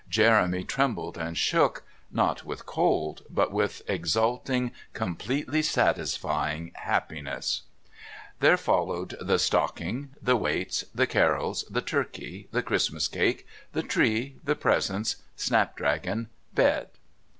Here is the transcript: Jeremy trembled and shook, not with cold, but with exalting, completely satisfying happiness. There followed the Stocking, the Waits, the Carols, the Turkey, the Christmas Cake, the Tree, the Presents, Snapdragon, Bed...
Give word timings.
Jeremy 0.09 0.63
trembled 0.63 1.15
and 1.15 1.37
shook, 1.37 1.83
not 2.09 2.43
with 2.43 2.65
cold, 2.65 3.21
but 3.29 3.51
with 3.51 3.83
exalting, 3.87 4.71
completely 4.93 5.61
satisfying 5.61 6.71
happiness. 6.73 7.61
There 8.39 8.57
followed 8.57 9.15
the 9.23 9.37
Stocking, 9.37 10.15
the 10.19 10.35
Waits, 10.35 10.85
the 10.95 11.05
Carols, 11.05 11.65
the 11.69 11.83
Turkey, 11.83 12.47
the 12.51 12.63
Christmas 12.63 13.07
Cake, 13.07 13.45
the 13.73 13.83
Tree, 13.83 14.37
the 14.43 14.55
Presents, 14.55 15.17
Snapdragon, 15.37 16.29
Bed... 16.51 16.89